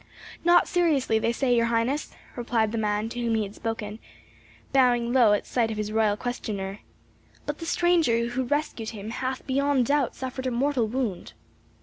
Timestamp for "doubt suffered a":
9.85-10.51